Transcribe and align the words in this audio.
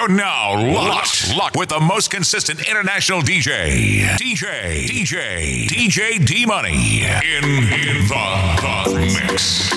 You're 0.00 0.08
now 0.08 0.54
locked, 0.54 1.36
locked 1.36 1.56
with 1.58 1.68
the 1.68 1.78
most 1.78 2.10
consistent 2.10 2.66
international 2.66 3.20
DJ, 3.20 4.06
DJ, 4.16 4.86
DJ, 4.86 5.66
DJ 5.66 6.24
D 6.24 6.46
Money 6.46 7.02
in, 7.02 7.44
in 7.44 8.08
the, 8.08 8.84
the 8.86 8.94
mix. 8.96 9.68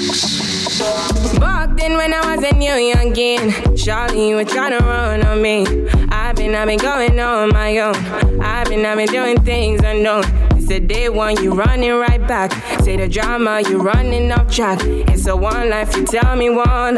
Back 1.40 1.76
then 1.76 1.98
when 1.98 2.14
I 2.14 2.36
was 2.36 2.46
a 2.46 2.56
new 2.56 2.72
youngin', 2.72 3.78
Charlie, 3.84 4.30
you 4.30 4.36
were 4.38 4.46
trying 4.46 4.80
to 4.80 4.86
run 4.86 5.26
on 5.26 5.42
me. 5.42 5.66
I've 6.10 6.38
been, 6.38 6.56
I've 6.56 6.68
been 6.68 6.80
going 6.80 7.20
on 7.20 7.50
my 7.50 7.80
own. 7.80 7.96
I've 8.42 8.70
been, 8.70 8.86
I've 8.86 8.96
been 8.96 9.10
doing 9.10 9.42
things 9.42 9.82
unknown. 9.84 10.24
A 10.70 10.80
day 10.80 11.08
one, 11.08 11.44
you 11.44 11.52
running 11.54 11.92
right 11.92 12.26
back. 12.28 12.52
Say 12.82 12.98
the 12.98 13.08
drama, 13.08 13.62
you 13.62 13.78
running 13.80 14.32
off 14.32 14.52
track. 14.52 14.80
It's 14.84 15.28
a 15.28 15.36
one 15.36 15.70
life, 15.70 15.96
you 15.96 16.04
tell 16.04 16.36
me 16.36 16.50
one. 16.50 16.98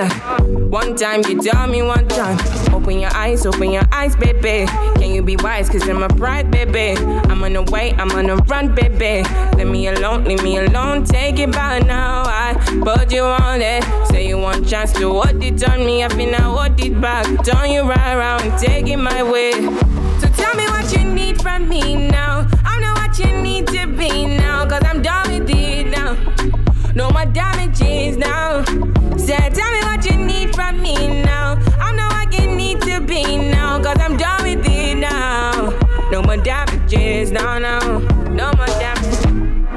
One 0.69 0.95
time, 0.95 1.23
you 1.27 1.41
tell 1.41 1.67
me 1.67 1.81
one 1.81 2.07
time. 2.07 2.37
Open 2.73 2.99
your 2.99 3.13
eyes, 3.13 3.45
open 3.45 3.71
your 3.71 3.83
eyes, 3.91 4.15
baby. 4.15 4.65
Can 4.95 5.11
you 5.11 5.21
be 5.21 5.35
wise? 5.37 5.69
Cause 5.69 5.87
I'm 5.89 6.03
a 6.03 6.07
pride, 6.07 6.51
baby. 6.51 6.97
I'm 7.01 7.43
on 7.43 7.53
the 7.53 7.63
way, 7.63 7.93
I'm 7.93 8.11
on 8.11 8.27
the 8.27 8.37
run, 8.37 8.73
baby. 8.73 9.27
Let 9.57 9.67
me 9.67 9.87
alone, 9.87 10.23
leave 10.23 10.43
me 10.43 10.57
alone. 10.57 11.03
Take 11.03 11.39
it 11.39 11.51
back 11.51 11.85
now. 11.85 12.23
I 12.25 12.53
put 12.81 13.11
you 13.11 13.23
on 13.23 13.61
it. 13.61 13.83
Say 14.09 14.27
you 14.27 14.37
want 14.37 14.67
chance 14.67 14.93
to 14.93 15.11
hold 15.11 15.43
it 15.43 15.69
on 15.69 15.85
me. 15.85 16.03
I've 16.03 16.15
been 16.15 16.33
out, 16.33 16.57
hold 16.57 16.79
it 16.79 17.01
back. 17.01 17.25
Turn 17.43 17.71
you 17.71 17.81
right 17.81 18.13
around, 18.15 18.57
take 18.57 18.87
it 18.87 18.97
my 18.97 19.21
way. 19.23 19.51
So 20.19 20.29
tell 20.29 20.55
me 20.55 20.65
what 20.67 20.95
you 20.95 21.03
need 21.03 21.41
from 21.41 21.67
me 21.67 21.95
now. 22.07 22.34
What 23.15 23.31
you 23.31 23.41
need 23.41 23.67
to 23.67 23.87
be 23.87 24.25
now. 24.25 24.67
Cause 24.67 24.81
I'm 24.83 25.01
done 25.01 25.31
with 25.31 25.49
it 25.49 25.87
now. 25.87 26.17
No 26.95 27.09
more 27.11 27.25
damages 27.25 28.17
now. 28.17 28.61
Say, 29.15 29.37
tell 29.37 29.71
me 29.71 29.79
what 29.83 30.03
you 30.03 30.17
need 30.17 30.53
from 30.53 30.81
me 30.81 31.23
now. 31.23 31.53
I'm 31.79 31.95
not 31.95 32.11
what 32.11 32.33
you 32.37 32.53
need 32.53 32.81
to 32.81 32.99
be 32.99 33.37
now. 33.37 33.81
Cause 33.81 33.95
I'm 34.01 34.17
done 34.17 34.43
with 34.43 34.65
it 34.67 34.97
now. 34.97 35.69
No 36.11 36.23
more 36.23 36.35
damages 36.35 37.31
now, 37.31 37.57
now. 37.57 37.99
No 38.33 38.51
more 38.57 38.65
damages. 38.65 39.25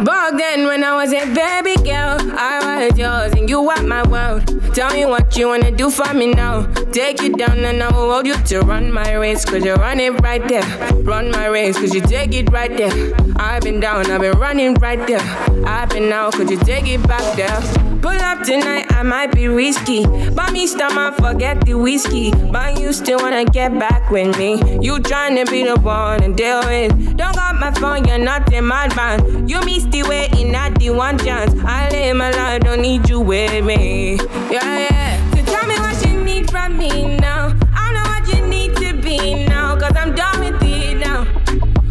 Back 0.05 0.37
then, 0.37 0.67
when 0.67 0.83
I 0.83 0.97
was 0.97 1.13
a 1.13 1.25
baby 1.33 1.77
girl, 1.85 2.19
I 2.37 2.89
was 2.89 2.99
yours 2.99 3.35
and 3.35 3.49
you 3.49 3.63
were 3.63 3.83
my 3.85 4.05
world. 4.09 4.58
Tell 4.75 4.93
me 4.93 5.05
what 5.07 5.37
you 5.37 5.49
wanna 5.49 5.71
do 5.71 5.91
for 5.91 6.13
me 6.15 6.33
now. 6.33 6.67
Take 6.93 7.23
you 7.23 7.35
down 7.35 7.59
and 7.59 7.83
I 7.83 7.89
will 7.93 8.13
hold 8.13 8.27
you 8.27 8.35
to 8.35 8.61
run 8.61 8.93
my 8.93 9.15
race, 9.15 9.45
cause 9.45 9.65
you 9.65 9.75
run 9.75 10.01
it 10.01 10.21
right 10.21 10.47
there. 10.47 10.65
Run 11.03 11.31
my 11.31 11.47
race, 11.47 11.79
cause 11.79 11.95
you 11.95 12.01
take 12.01 12.35
it 12.35 12.51
right 12.51 12.75
there. 12.77 13.15
I've 13.37 13.63
been 13.63 13.81
down, 13.81 14.11
I've 14.11 14.21
been 14.21 14.39
running 14.39 14.75
right 14.75 15.05
there. 15.07 15.21
I've 15.67 15.89
been 15.91 16.13
out, 16.13 16.35
cause 16.35 16.51
you 16.51 16.59
take 16.59 16.87
it 16.87 17.07
back 17.07 17.37
there. 17.37 17.88
Pull 18.01 18.13
up 18.13 18.45
tonight, 18.45 18.87
I 18.91 19.03
might 19.03 19.33
be 19.33 19.49
risky. 19.49 20.07
But 20.07 20.53
me 20.53 20.67
stomach, 20.69 21.17
forget 21.17 21.65
the 21.67 21.75
whiskey. 21.75 22.31
But 22.31 22.79
you 22.81 22.93
still 22.93 23.19
wanna 23.19 23.45
get 23.45 23.77
back 23.79 24.11
with 24.11 24.39
me. 24.39 24.55
You 24.81 24.99
tryna 24.99 25.51
be 25.51 25.65
the 25.65 25.81
one 25.81 26.23
and 26.23 26.37
deal 26.37 26.61
with. 26.61 27.17
Don't 27.17 27.35
got 27.35 27.57
my 27.57 27.73
phone, 27.73 28.05
you're 28.07 28.19
not 28.19 28.53
in 28.53 28.67
my 28.67 28.87
band. 28.89 29.51
You 29.51 29.61
missed 29.65 29.91
the 29.91 30.05
way 30.05 30.29
in 30.39 30.53
not 30.53 30.79
the 30.79 30.91
one 30.91 31.19
chance. 31.19 31.53
I 31.65 31.89
live 31.91 32.17
my 32.17 32.31
life, 32.31 32.63
don't 32.63 32.83
need 32.83 33.09
you 33.09 33.21
with 33.21 33.65
me. 33.65 34.17
Yeah, 34.51 34.79
yeah. 34.91 35.31
So 35.35 35.45
tell 35.45 35.67
me 35.67 35.75
what 35.81 36.07
you 36.07 36.23
need 36.23 36.51
from 36.51 36.79
me 36.79 37.17
now. 37.17 37.53
I 37.75 37.93
know 37.93 38.07
what 38.13 38.29
you 38.33 38.47
need 38.47 38.77
to 38.77 38.95
be 39.03 39.47
now. 39.47 39.77
Cause 39.77 39.97
I'm 39.97 40.15
done 40.15 40.39
with 40.39 40.63
it 40.63 40.99
now. 40.99 41.27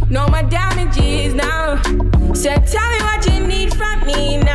No 0.09 0.25
more 0.27 0.43
damages 0.43 1.33
now. 1.33 1.81
So 2.33 2.55
tell 2.55 2.89
me 2.91 2.99
what 3.01 3.25
you 3.25 3.45
need 3.45 3.73
from 3.73 4.05
me 4.07 4.37
now. 4.37 4.46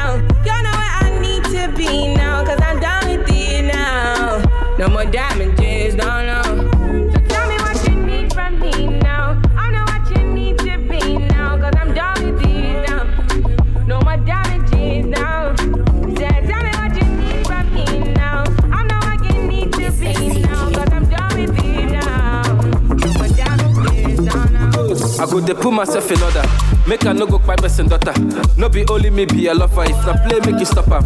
Myself 25.82 26.10
in 26.12 26.22
order. 26.22 26.44
Make 26.86 27.04
I 27.06 27.12
no 27.12 27.26
go 27.26 27.38
kpai 27.40 27.56
person 27.56 27.88
daughter. 27.88 28.14
No 28.56 28.68
be 28.68 28.84
only 28.88 29.10
me 29.10 29.24
be 29.26 29.48
a 29.48 29.54
lover. 29.54 29.82
If 29.84 30.06
na 30.06 30.14
play, 30.24 30.38
make 30.46 30.60
you 30.60 30.64
stop 30.66 30.86
her. 30.86 31.00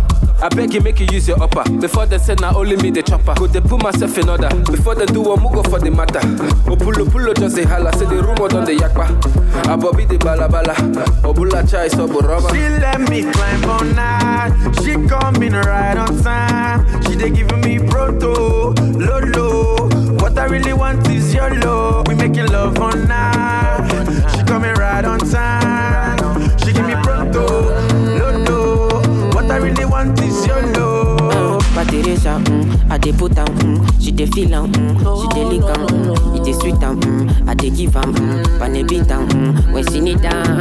I 0.45 0.51
beg 0.51 0.75
you, 0.75 0.83
make 0.83 1.01
you 1.01 1.07
use 1.11 1.27
your 1.29 1.43
upper. 1.43 1.65
Before 1.81 2.05
they 2.05 2.19
say 2.19 2.35
na 2.35 2.53
only 2.55 2.77
me 2.77 2.91
the 2.91 3.03
chopper. 3.03 3.35
Go 3.35 3.47
dey 3.47 3.61
put 3.61 3.83
myself 3.83 4.19
in 4.19 4.29
order. 4.29 4.49
Before 4.71 4.95
they 4.95 5.07
do 5.07 5.23
one, 5.23 5.41
go 5.43 5.63
for 5.63 5.79
the 5.79 5.91
matter. 5.91 6.21
Opulo 6.69 7.07
pulo 7.09 7.35
just 7.35 7.57
say 7.57 7.65
holla. 7.65 7.91
Say 7.97 8.05
the 8.05 8.23
rumor 8.23 8.49
done 8.49 8.65
the 8.67 8.73
yakpa. 8.77 9.07
Abobi 9.65 10.07
the 10.07 10.19
balabala. 10.19 10.75
Obula 11.25 11.69
chai 11.71 11.89
so 11.89 12.07
boroma. 12.07 12.51
She 12.53 12.61
let 12.61 13.01
me 13.09 13.23
climb 13.33 13.65
on 13.65 13.95
night. 13.95 14.75
She 14.85 14.93
coming 15.09 15.53
right 15.55 15.97
on 15.97 16.23
time. 16.23 17.03
She 17.05 17.15
they 17.15 17.31
giving 17.31 17.61
me 17.63 17.79
proto, 17.79 18.73
lolo. 19.01 19.89
What 20.27 20.37
I 20.39 20.47
really 20.47 20.73
want 20.73 21.07
is 21.09 21.33
your 21.33 21.55
love. 21.61 22.09
We 22.09 22.15
making 22.17 22.47
love 22.49 22.79
on 22.81 23.07
night. 23.07 23.89
She 24.35 24.43
coming 24.45 24.75
right 24.75 25.05
on 25.05 25.21
time. 25.21 26.19
She 26.59 26.73
give 26.73 26.85
me 26.87 26.95
proto, 27.03 27.47
lolo. 28.19 29.01
What 29.35 29.49
I 29.51 29.57
really 29.59 29.85
want 29.85 30.19
is 30.21 30.45
your 30.47 30.61
love. 30.73 31.63
But 31.77 31.89
Teresa, 31.89 32.41
mm, 32.45 32.91
I 32.91 32.99
dey 32.99 33.13
put 33.13 33.39
am, 33.39 33.47
mm, 33.59 34.03
she 34.03 34.11
dey 34.11 34.27
feel 34.27 34.55
am, 34.55 34.73
mm, 34.73 35.21
she 35.23 35.29
dey 35.35 35.45
lick 35.45 35.63
am, 35.77 35.87
mm, 35.87 36.37
it 36.41 36.45
dey 36.45 36.53
sweet 36.55 36.83
am, 36.83 37.01
mm, 37.01 37.49
I 37.49 37.55
dey 37.55 37.71
give 37.71 37.95
am, 37.97 38.15
mm, 38.15 38.59
pane 38.59 38.87
beat 38.87 39.11
am, 39.11 39.29
mm, 39.29 39.73
when 39.73 39.87
she 39.93 40.01
need 40.01 40.25
am. 40.25 40.57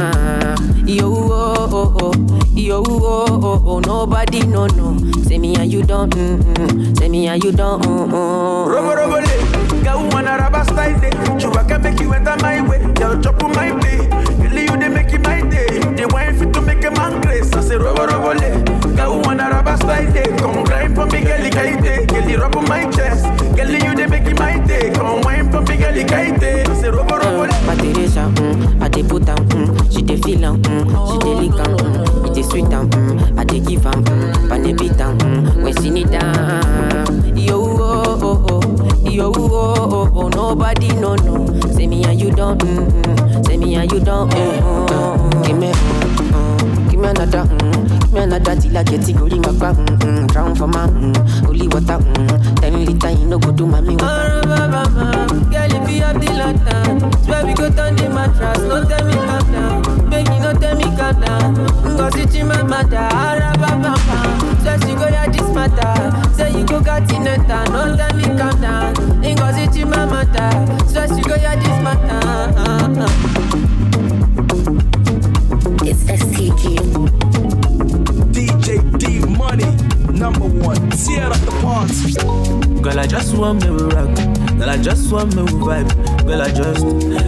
Oh 3.56 3.62
oh 3.76 3.78
nobody 3.80 4.40
no 4.46 4.66
no. 4.68 4.96
Say 5.22 5.38
me 5.38 5.54
and 5.56 5.72
you 5.72 5.82
don't, 5.82 6.12
mm, 6.14 6.38
mm, 6.38 6.98
say 6.98 7.08
me 7.08 7.26
and 7.28 7.42
you 7.42 7.52
don't, 7.52 7.82
mm, 7.82 8.08
mm. 8.10 8.66
Robo 8.72 8.94
robo 8.94 9.16
le, 9.20 9.82
girl 9.84 10.08
wanna 10.10 10.36
rubber 10.38 10.64
style 10.64 10.98
day. 11.00 11.10
Chewbacca 11.38 11.82
make 11.82 12.00
you 12.00 12.12
enter 12.12 12.36
my 12.40 12.60
way, 12.68 12.78
girl 12.94 13.20
chop 13.20 13.42
on 13.42 13.52
my 13.52 13.72
play. 13.80 13.98
Really 14.38 14.62
you 14.62 14.76
they 14.76 14.88
make 14.88 15.12
it 15.12 15.22
my 15.22 15.40
day. 15.42 15.78
They 15.94 16.06
want 16.06 16.38
fit 16.38 16.52
to 16.54 16.60
make 16.62 16.84
a 16.84 16.90
man 16.92 17.20
grace. 17.22 17.52
I 17.52 17.60
say 17.60 17.76
robo 17.76 18.06
robo 18.06 18.32
le, 18.34 18.94
girl 18.96 19.20
wanna 19.22 19.50
rubber 19.50 19.76
style 19.76 20.12
day. 20.12 20.24
Come 20.38 20.64
for 20.96 21.06
me, 21.06 21.20
girl 21.22 21.44
kaite. 21.54 22.06
Girl 22.08 22.40
rub 22.40 22.56
on 22.56 22.64
my 22.68 22.90
chest, 22.90 23.24
girl 23.56 23.70
you 23.70 23.94
they 23.94 24.06
make 24.06 24.38
my 24.38 24.58
day. 24.66 24.90
Come 24.92 25.20
wine 25.22 25.50
for 25.52 25.60
me, 25.62 25.76
girl 25.76 25.94
kaite. 26.10 26.68
I 26.68 26.74
say 26.80 26.88
robo 26.90 27.16
robo. 27.16 27.46
My 27.66 27.74
Teresa, 27.76 28.30
mm, 28.36 28.82
I 28.82 28.88
dey 28.88 29.02
put 29.02 29.28
am, 29.28 29.36
mm, 29.48 29.92
she 29.92 30.02
dey 30.02 30.16
feel 30.16 30.44
am, 30.44 30.62
mm, 30.62 31.12
she 31.12 31.18
dey 31.18 31.34
lick 31.34 31.60
am, 31.60 31.76
mm, 31.76 32.26
it 32.26 32.34
dey 32.34 32.42
sweet 32.42 32.72
am, 32.72 32.88
mm, 32.90 33.38
I 33.38 33.44
dey 33.44 33.60
give 33.60 33.86
am, 33.86 34.04
mm, 34.04 34.48
pane 34.48 34.76
beat 34.76 35.00
am, 35.00 35.18
mm, 35.18 35.62
when 35.62 35.74
she 35.82 35.90
need 35.90 36.10
am. 36.14 37.36
Yo 37.36 37.60
oh 37.60 38.18
oh 38.22 38.46
oh, 38.50 39.08
yo 39.10 39.32
oh 39.36 39.74
oh 39.92 40.12
oh, 40.14 40.28
nobody 40.28 40.88
no 40.94 41.14
no. 41.16 41.46
Say 41.72 41.86
me 41.86 42.04
and 42.04 42.20
you 42.20 42.30
don't, 42.30 42.58
mm, 42.60 42.88
mm, 43.02 43.46
say 43.46 43.56
me 43.56 43.74
and 43.76 43.90
you 43.92 44.00
don't, 44.00 44.30
mm, 44.32 44.58
mm, 44.60 44.86
mm. 44.88 45.46
give 45.46 45.58
me, 45.58 45.72
mm, 45.72 46.30
mm, 46.30 46.90
give 46.90 47.00
me 47.00 47.08
another, 47.08 47.44
mm, 47.44 47.75
give 48.16 48.28
me 48.28 48.34
another 48.34 48.60
till 48.60 48.76
I 48.76 48.82
get 48.82 49.08
it 49.08 49.16
going 49.16 49.42
back, 49.42 49.76
mm, 49.76 49.98
mm, 49.98 50.26
drown 50.32 50.54
for 50.56 50.66
my, 50.66 50.86
mm, 50.86 51.16
holy 51.44 51.68
water, 51.68 51.98
mm, 51.98 52.60
ten 52.60 52.84
liter 52.84 53.10
you 53.10 53.26
no 53.26 53.38
go 53.38 53.52
do 53.52 53.66
my 53.66 53.80
me. 53.80 53.96
Girl, 53.96 54.12
if 55.52 55.90
you 55.90 56.02
have 56.02 56.20
the 56.20 56.26
lantern, 56.32 57.12
swear 57.24 57.44
we 57.46 57.54
go 57.54 57.70
turn 57.70 57.96
the 57.96 58.08
mattress. 58.08 58.58
No 58.62 58.84
tell 58.84 59.04
me 59.06 59.14
calm 59.14 59.52
down, 59.52 60.08
make 60.08 60.28
you 60.28 60.40
no 60.40 60.52
tell 60.54 60.76
me 60.76 60.84
calm 60.96 61.20
down. 61.20 61.54
Go 61.96 62.10
sit 62.10 62.34
in 62.34 62.48
my 62.48 62.62
mother, 62.62 62.96
arababa. 62.96 63.94
Swear 64.62 64.78
she 64.80 64.94
go 64.94 65.06
hear 65.08 65.28
this 65.30 65.48
matter. 65.54 66.32
Say 66.34 66.52
you 66.58 66.64
go 66.66 66.80
got 66.80 67.10
in 67.12 67.26
it, 67.26 67.46
no 67.48 67.96
tell 67.96 68.16
me 68.16 68.24
calm 68.38 68.60
down. 68.60 68.94
Go 68.94 69.52
sit 69.52 69.76
in 69.76 69.90
my 69.90 70.04
mother, 70.06 70.50
swear 70.88 71.08
she 71.08 71.22
go 71.22 71.38
hear 71.38 71.56
this 71.56 71.78
matter. 71.82 73.35
Girl, 82.86 83.00
I 83.00 83.06
just 83.08 83.36
want 83.36 83.64
me 83.64 83.70
with 83.72 83.92
rock. 83.94 84.14
Girl, 84.58 84.70
I 84.70 84.76
just 84.76 85.10
want 85.10 85.34
me 85.34 85.42
with 85.42 85.54
vibe. 85.54 86.24
Girl, 86.24 86.40
I 86.40 86.52
just, 86.52 86.84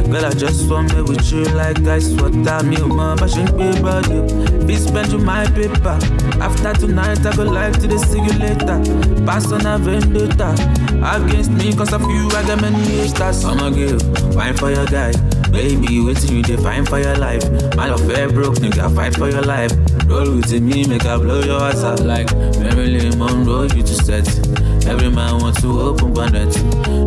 girl, 0.08 0.24
I 0.24 0.30
just 0.30 0.70
want 0.70 0.94
me 0.94 1.02
with 1.02 1.32
you 1.32 1.42
like 1.46 1.80
I 1.80 1.96
ice 1.96 2.10
water. 2.12 2.64
Me, 2.64 2.76
mama, 2.76 3.28
she 3.28 3.42
be 3.42 3.74
body. 3.82 4.22
Be 4.66 4.76
spend 4.76 5.10
you 5.10 5.18
my 5.18 5.46
paper. 5.46 5.98
After 6.38 6.74
tonight, 6.74 7.26
I 7.26 7.34
go 7.34 7.42
like 7.42 7.72
to 7.80 7.88
the 7.88 7.98
see 7.98 8.22
you. 8.22 9.26
Pass 9.26 9.50
on 9.50 9.66
a 9.66 9.78
vendetta. 9.78 10.54
Against 11.02 11.50
me, 11.50 11.74
cause 11.74 11.92
of 11.92 12.02
you, 12.02 12.28
I 12.28 12.46
got 12.46 12.60
many 12.60 12.78
haters. 12.78 13.44
I'm 13.44 13.58
a 13.58 13.74
girl, 13.74 13.98
wine 14.36 14.54
for 14.54 14.70
your 14.70 14.86
guy. 14.86 15.10
Baby, 15.50 15.98
waiting 15.98 16.36
you 16.36 16.42
define 16.44 16.86
for 16.86 17.00
your 17.00 17.16
life. 17.16 17.42
My 17.74 17.88
love 17.88 18.06
fair 18.06 18.30
broke, 18.30 18.62
nigga, 18.62 18.94
fight 18.94 19.16
for 19.16 19.28
your 19.28 19.42
life. 19.42 19.72
Roll 20.06 20.36
with 20.36 20.52
me, 20.52 20.86
make 20.86 21.04
I 21.04 21.16
blow 21.16 21.40
your 21.42 21.60
ass 21.62 21.82
out 21.82 21.98
like 22.04 22.32
Marilyn 22.60 23.18
Monroe, 23.18 23.62
you 23.62 23.82
to 23.82 23.94
set. 23.94 24.47
Every 24.88 25.10
man 25.10 25.38
wants 25.40 25.60
to 25.60 25.80
open 25.80 26.14
bonnet. 26.14 26.56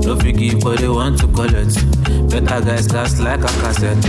No 0.05 0.15
figure, 0.15 0.57
but 0.59 0.79
they 0.79 0.87
want 0.87 1.19
to 1.19 1.27
collect. 1.27 1.75
Better 2.29 2.61
guys 2.65 2.87
cast 2.87 3.19
like 3.19 3.39
a 3.41 3.47
cassette. 3.61 4.05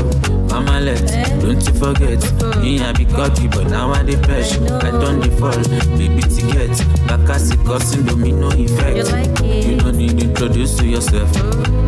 Mama 0.50 0.80
let, 0.80 1.00
don't 1.40 1.66
you 1.66 1.72
forget. 1.74 2.20
Me 2.60 2.80
I 2.82 2.92
be 2.92 3.06
cocky, 3.06 3.48
but 3.48 3.68
now 3.68 3.90
I 3.92 4.02
dey 4.02 4.16
pesh. 4.16 4.52
I 4.84 4.90
don't 4.90 5.20
default, 5.20 5.68
baby 5.96 6.20
to 6.20 6.42
get. 6.52 6.70
Kakasi 7.08 7.56
causing 7.64 8.04
domino 8.04 8.50
effect. 8.52 9.08
You 9.42 9.78
don't 9.78 9.96
need 9.96 10.18
to 10.18 10.24
introduce 10.26 10.76
to 10.76 10.86
yourself. 10.86 11.32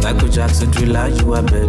Michael 0.02 0.28
Jackson 0.28 0.72
thriller, 0.72 1.08
you 1.08 1.34
are 1.34 1.42
bed. 1.42 1.69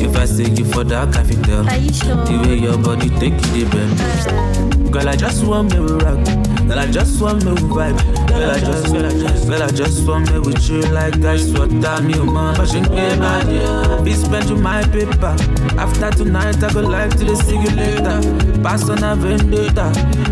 If 0.00 0.16
I 0.16 0.24
say 0.24 0.44
you 0.44 0.64
for 0.64 0.84
that, 0.84 1.14
I 1.16 1.24
can 1.24 1.42
tell. 1.42 1.62
The 1.64 2.44
way 2.46 2.56
your 2.58 2.78
body 2.78 3.10
take 3.20 3.34
you, 3.54 3.64
the 3.64 3.70
bend. 3.70 4.92
Girl, 4.92 5.08
I 5.08 5.16
just 5.16 5.44
want 5.44 5.72
me 5.72 5.78
rock. 5.78 6.51
Girl, 6.72 6.80
I 6.80 6.90
just 6.90 7.20
want 7.20 7.44
me 7.44 7.52
vibe. 7.52 7.98
Girl, 8.28 8.50
I 8.50 8.58
just, 8.58 8.86
girl, 8.94 9.04
I 9.04 9.10
just, 9.10 9.46
girl, 9.46 9.62
I 9.62 9.66
just 9.72 10.08
want 10.08 10.32
me 10.32 10.38
with 10.38 10.70
you 10.70 10.80
like 10.80 11.22
ice 11.22 11.50
water. 11.50 12.02
Me, 12.02 12.14
man, 12.32 12.54
fashion 12.54 12.86
pay 12.86 13.14
my 13.16 13.44
dear. 13.44 14.00
Be 14.02 14.14
spend 14.14 14.48
you 14.48 14.56
my 14.56 14.82
paper. 14.84 15.36
After 15.76 16.10
tonight, 16.10 16.64
I 16.64 16.72
go 16.72 16.80
live 16.80 17.14
to 17.18 17.24
the 17.26 17.36
see 17.36 17.56
you 17.56 17.70
later. 17.76 18.62
Pass 18.62 18.88
on 18.88 19.04
a 19.04 19.14
vendetta. 19.14 19.90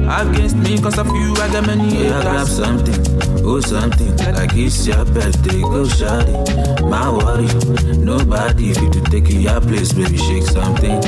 Against 0.09 0.57
me, 0.57 0.81
cause 0.81 0.97
of 0.97 1.09
you, 1.09 1.35
I 1.35 1.53
got 1.53 1.67
many 1.67 1.91
haters. 1.91 2.11
Yeah, 2.11 2.23
grab 2.23 2.47
something, 2.47 3.45
oh 3.45 3.61
something. 3.61 4.17
Like 4.33 4.57
it's 4.57 4.87
your 4.87 5.05
birthday, 5.05 5.61
go 5.61 5.85
shawty. 5.85 6.89
My 6.89 7.11
worry, 7.11 7.53
nobody 7.99 8.73
fit 8.73 8.93
to 8.95 9.03
take 9.11 9.29
your 9.29 9.61
place, 9.61 9.93
baby, 9.93 10.17
shake 10.17 10.45
something. 10.45 11.03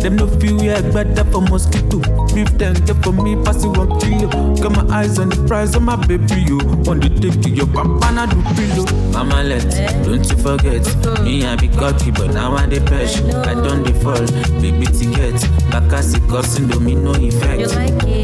Them 0.00 0.16
no 0.16 0.26
feel 0.26 0.60
yeah, 0.60 0.80
better 0.90 1.22
for 1.30 1.40
mosquito. 1.40 2.00
Beef 2.34 2.48
them, 2.56 2.74
get 2.86 2.96
for 3.04 3.12
me, 3.12 3.36
pass 3.44 3.62
it 3.62 3.68
one 3.68 4.00
kilo. 4.00 4.56
Got 4.56 4.72
my 4.72 4.96
eyes 4.96 5.18
on 5.18 5.28
the 5.28 5.36
prize 5.46 5.74
of 5.74 5.82
my 5.82 5.96
baby, 6.06 6.40
you. 6.48 6.58
Want 6.84 7.02
to 7.02 7.08
take 7.20 7.46
you, 7.46 7.54
your 7.54 7.66
papa, 7.66 8.10
na 8.12 8.24
do 8.26 8.40
pillow. 8.56 8.86
Mama 9.12 9.42
let, 9.42 9.62
don't 10.04 10.24
you 10.24 10.36
forget. 10.38 10.82
Me, 11.22 11.44
I 11.44 11.56
be 11.56 11.68
cocky, 11.68 12.10
but 12.10 12.32
now 12.32 12.54
I 12.56 12.66
dey 12.66 12.78
pesh. 12.80 13.20
I 13.46 13.52
don't 13.54 13.82
default, 13.82 14.32
baby, 14.62 14.86
ticket. 14.86 15.36
Kakasi 15.72 16.26
causing 16.28 16.68
domino 16.68 17.12
effect. 17.16 17.60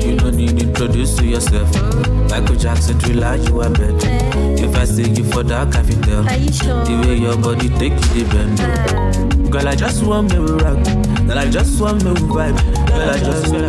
You 0.07 0.17
don't 0.17 0.37
need 0.37 0.59
to 0.59 0.67
introduce 0.69 1.15
to 1.17 1.27
yourself. 1.27 1.71
Michael 2.31 2.57
Jackson 2.57 2.99
thriller, 3.01 3.37
you 3.37 3.61
are 3.61 3.71
bed. 3.71 3.95
If 4.59 4.75
I 4.75 4.85
say 4.85 5.03
you 5.11 5.25
for 5.25 5.43
that, 5.45 5.77
I 5.77 5.83
can 5.83 6.01
tell. 6.03 6.23
The 6.23 7.05
way 7.07 7.17
your 7.17 7.37
body 7.37 7.69
take 7.79 7.93
you, 8.15 8.25
the 8.25 8.31
bend. 8.33 9.48
Girl, 9.51 9.67
I 9.67 9.75
just 9.75 10.05
want 10.05 10.31
me 10.31 10.37
to 10.37 10.57
rock. 10.57 10.85
Girl, 11.27 11.39
I 11.39 11.49
just 11.51 11.81
want 11.81 12.05
me 12.05 12.15
to 12.15 12.21
vibe. 12.21 12.57
Girl, 12.89 13.11
I 13.11 13.19
just, 13.19 13.51
girl, 13.51 13.65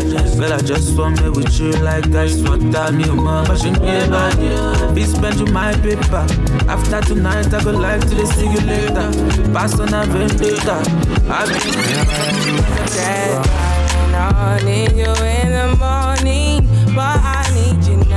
I 0.53 0.57
just, 0.59 0.97
I 0.97 1.01
want 1.01 1.21
me 1.21 1.29
with 1.29 1.59
you 1.59 1.71
like 1.71 2.05
ice 2.13 2.37
water. 2.41 2.91
Me, 2.91 3.05
man, 3.09 3.45
fashion 3.45 3.75
pay 3.75 4.09
body. 4.09 4.93
Be 4.93 5.05
spend 5.05 5.39
you 5.39 5.45
my 5.53 5.73
paper. 5.75 6.25
After 6.67 7.01
tonight, 7.01 7.53
I 7.53 7.63
go 7.63 7.71
live 7.71 8.01
to 8.09 8.15
the 8.15 8.25
see 8.25 8.51
you 8.51 8.59
later. 8.59 9.11
Pass 9.53 9.79
on 9.79 9.93
a 9.93 10.05
vendetta. 10.05 10.83
I 11.29 11.45
I 14.21 14.61
need 14.65 14.91
you 14.91 15.05
in 15.05 15.51
the 15.51 15.75
morning, 15.79 16.67
but 16.93 17.19
I 17.23 17.49
need 17.53 17.85
you 17.85 18.08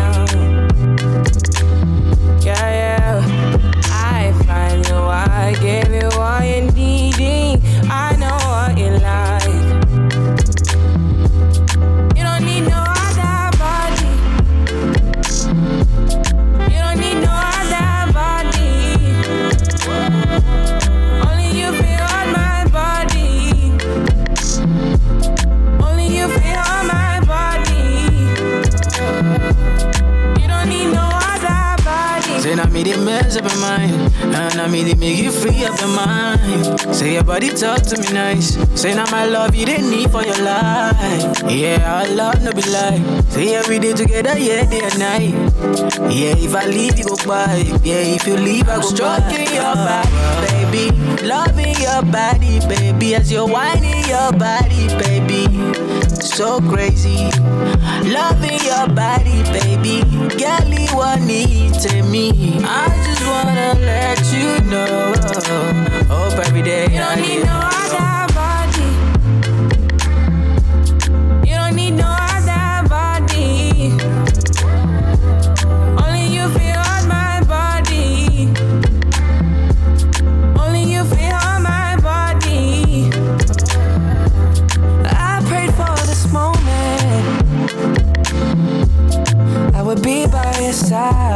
I 5.12 5.52
give 5.60 5.92
you 5.92 6.08
all 6.18 6.42
you 6.42 6.70
needing. 6.72 7.60
I 7.90 8.16
know 8.16 8.34
what 8.48 8.78
you 8.78 8.98
like. 8.98 9.41
Me 32.84 32.92
the 32.92 32.98
mess 32.98 33.36
up 33.36 33.44
your 33.44 33.60
mind, 33.60 34.12
and 34.34 34.56
now 34.56 34.66
me 34.66 34.84
to 34.90 34.96
make 34.96 35.18
you 35.18 35.30
free 35.30 35.64
up 35.64 35.78
your 35.80 35.88
mind. 35.88 36.80
Say 36.94 37.14
your 37.14 37.24
body 37.24 37.48
talk 37.50 37.82
to 37.82 38.00
me 38.00 38.12
nice. 38.12 38.56
Say 38.80 38.94
now 38.94 39.10
my 39.10 39.24
love 39.26 39.54
you 39.54 39.66
didn't 39.66 39.90
need 39.90 40.10
for 40.10 40.22
your 40.24 40.38
life. 40.38 41.42
Yeah, 41.50 41.78
our 41.86 42.08
love 42.08 42.42
no 42.42 42.52
be 42.52 42.62
lie. 42.62 43.02
Say 43.28 43.54
every 43.54 43.78
day 43.78 43.92
together, 43.92 44.36
yeah, 44.38 44.64
day 44.68 44.80
and 44.82 44.98
night. 44.98 45.34
Yeah, 46.10 46.34
if 46.36 46.54
I 46.54 46.66
leave 46.66 46.98
you 46.98 47.04
go 47.04 47.16
by. 47.26 47.56
Yeah, 47.84 48.16
if 48.16 48.26
you 48.26 48.36
leave 48.36 48.68
I 48.68 48.76
go 48.76 48.82
stroking 48.82 49.52
your 49.54 49.74
body, 49.74 50.64
baby, 50.70 50.96
loving 51.26 51.74
your 51.80 52.02
body, 52.02 52.60
baby, 52.66 53.14
as 53.14 53.30
you're 53.30 53.46
whining 53.46 54.04
your 54.08 54.32
body, 54.32 54.88
baby. 54.88 55.01
So 56.22 56.60
crazy, 56.60 57.28
loving 58.08 58.58
your 58.64 58.86
body, 58.94 59.42
baby. 59.52 60.02
Girl, 60.38 60.68
you 60.70 60.86
need 61.26 61.74
to 61.82 62.02
me. 62.04 62.30
I 62.62 62.88
just 63.04 63.26
wanna 63.26 63.74
let 63.80 64.22
you 64.32 64.60
know. 64.70 65.12
Hope 66.08 66.38
every 66.46 66.62
day 66.62 66.84
You 66.84 66.98
don't 67.00 67.20
need 67.20 67.44
no 67.44 67.60
other 67.60 68.31
side. 90.92 91.31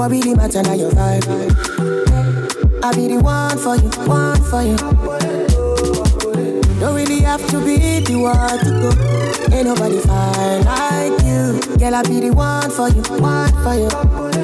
What 0.00 0.12
really 0.12 0.34
matter 0.34 0.62
now 0.62 0.72
your 0.72 0.90
vibe? 0.92 1.28
I 2.82 2.90
be 2.94 3.08
the 3.08 3.20
one 3.20 3.58
for 3.58 3.76
you, 3.76 3.90
one 4.08 4.40
for 4.48 4.62
you. 4.64 4.78
Don't 6.80 6.94
really 6.96 7.20
have 7.20 7.46
to 7.50 7.62
be 7.62 8.00
the 8.00 8.16
one 8.16 8.58
to 8.64 8.70
go. 8.80 8.88
Ain't 9.54 9.66
nobody 9.68 10.00
fine 10.00 10.64
like 10.64 11.20
you. 11.20 11.60
Girl, 11.76 11.94
I 11.94 12.02
be 12.04 12.18
the 12.18 12.32
one 12.32 12.70
for 12.70 12.88
you, 12.88 13.02
one 13.20 13.52
for 13.60 13.76
you. 13.76 13.92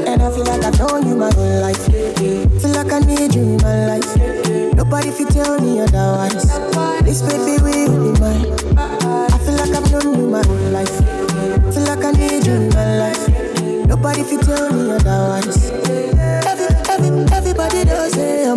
And 0.04 0.20
I 0.20 0.28
feel 0.28 0.44
like 0.44 0.62
I've 0.62 0.78
known 0.78 1.08
you 1.08 1.16
my 1.16 1.32
whole 1.32 1.60
life. 1.62 1.86
Feel 2.60 2.76
like 2.76 2.92
I 2.92 3.00
need 3.00 3.34
you 3.34 3.40
in 3.40 3.56
my 3.64 3.96
life. 3.96 4.12
Nobody 4.76 5.10
fit 5.10 5.30
tell 5.30 5.58
me 5.58 5.80
otherwise. 5.80 6.44
This 7.00 7.22
baby 7.22 7.56
will 7.64 8.12
be 8.12 8.20
mine. 8.20 8.44
I 8.76 9.38
feel 9.40 9.56
like 9.56 9.72
I've 9.72 9.90
known 9.90 10.20
you 10.20 10.26
my 10.28 10.44
whole 10.44 10.68
life. 10.68 11.00
Feel 11.72 11.88
like 11.88 12.04
I 12.04 12.12
need 12.12 12.44
you 12.44 12.52
in 12.52 12.68
my 12.75 13.08
life. 13.08 13.46
Nobody 13.88 14.22
fit 14.22 14.42
tell 14.42 14.70
me 14.70 14.86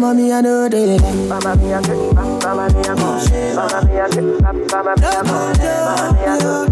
say, 0.10 0.16
I'm 0.16 0.18
a 0.18 0.22
me, 0.22 0.32
I 0.32 0.42
know 0.42 0.70
they 0.70 0.98
like. 0.98 1.16
Mama, 1.28 1.56
me, 1.56 1.74
I 1.74 1.82
get, 1.82 1.98
mama, 2.16 2.68
me, 2.70 2.82
go. 2.82 2.96
Mama, 2.96 3.86
me, 3.86 4.00
mama, 4.00 4.94
me, 6.14 6.26
I 6.26 6.40
go. 6.40 6.66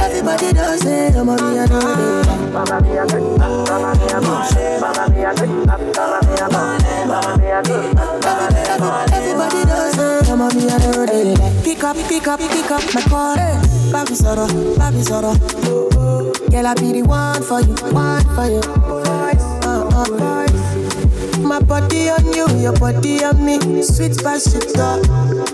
Everybody 0.00 0.52
does 0.52 0.80
say, 0.80 1.08
I'm 1.08 1.28
a 1.28 1.34
me, 1.34 1.58
I 1.58 1.66
know 1.66 1.80
they 1.80 2.22
like. 2.22 2.52
Mama, 2.52 2.80
me, 2.82 2.90
get, 2.90 3.22
mama, 3.38 3.90
me, 3.98 4.06
go. 4.08 4.30
Mama, 4.80 5.08
me, 5.10 5.24
I 5.24 5.34
get, 5.34 5.48
mama, 5.48 5.88
me, 5.92 6.34
I 6.34 6.48
go. 6.48 6.60
Mama, 7.06 7.30
me, 7.38 7.46
I 7.50 7.62
get, 7.62 9.12
Everybody 9.12 9.60
does 9.64 9.94
say, 9.94 10.32
I'm 10.32 10.40
a 10.40 10.48
me, 10.54 10.60
they 11.06 11.24
like. 11.34 11.64
Pick 11.64 11.82
up, 11.84 11.96
pick 11.96 12.28
up, 12.28 12.38
pick 12.38 12.70
up 12.70 12.94
my 12.94 13.00
call. 13.02 13.32
Soro, 14.14 14.46
Papi 14.76 15.02
Soro. 15.02 15.32
Girl, 16.50 16.66
I 16.66 16.74
be 16.74 16.92
the 16.92 17.02
one 17.02 17.42
for 17.42 17.60
you, 17.60 17.74
one 17.92 18.24
for 18.34 18.46
you. 18.46 18.60
Uh, 19.64 19.88
uh. 19.94 20.71
My 21.42 21.60
body 21.60 22.08
on 22.08 22.32
you, 22.32 22.46
your 22.58 22.72
body 22.74 23.24
on 23.24 23.44
me. 23.44 23.58
Sweet 23.82 24.16
past 24.22 24.52
shit 24.52 24.72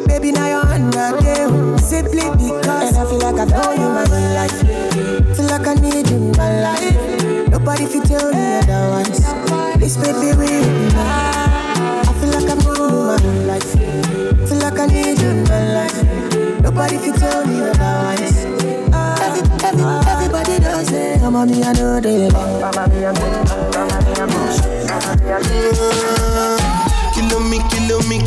Baby, 0.07 0.33
now 0.33 0.47
you're 0.47 0.67
under 0.67 1.17
them. 1.23 1.79
Simply 1.79 2.29
because. 2.37 2.89
And 2.89 2.97
I 2.99 3.05
feel 3.09 3.19
like 3.19 3.37
I've 3.37 3.49
known 3.49 3.81
you 3.81 3.89
my 3.89 4.07
whole 4.07 4.35
life. 4.35 5.37
Feel 5.37 5.47
like 5.47 5.67
I 5.67 5.75
need 5.75 6.09
you 6.11 6.17
in 6.17 6.33
my 6.33 6.61
life. 6.61 7.49
Nobody 7.49 7.87
fit 7.87 8.05
tell 8.05 8.31
me 8.33 8.59
otherwise. 8.59 9.19
This 9.79 9.97
baby, 9.97 10.37
we 10.37 10.49
I 10.95 12.15
feel 12.21 12.31
like 12.31 12.51
I've 12.51 12.65
known 12.65 12.77
you 12.77 13.05
my 13.09 13.19
whole 13.21 13.45
life. 13.47 14.49
Feel 14.49 14.59
like 14.59 14.79
I 14.79 14.87
need 14.87 15.19
you 15.21 15.29
in 15.29 15.45
my 15.45 15.73
life. 15.73 16.61
Nobody 16.61 16.99
fit 16.99 17.15
tell 17.17 17.47
me 17.47 17.61
otherwise. 17.61 18.45
Ah, 18.93 19.27
every, 19.27 19.43
every, 19.67 19.85
everybody 20.13 20.59
does 20.63 20.93
it. 20.93 21.21
Come 21.21 21.37
on, 21.37 21.51
me, 21.51 21.63
I 21.63 21.73
know 21.73 22.01
they 22.01 22.29
love. 22.29 22.48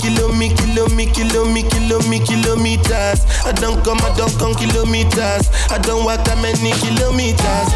Kilo 0.02 0.34
me, 0.34 0.50
kilo 0.50 0.88
me, 0.90 1.06
kilo 1.06 1.46
me, 1.46 1.64
kilo 1.64 2.00
me, 2.10 2.20
kilometers. 2.20 3.22
I 3.46 3.52
don't 3.54 3.84
come, 3.86 4.00
I 4.02 4.14
don't 4.18 4.34
come 4.40 4.56
kilometers. 4.56 5.50
I 5.70 5.78
don't 5.78 6.04
walk 6.04 6.26
that 6.26 6.42
many 6.42 6.74
kilometers. 6.82 7.70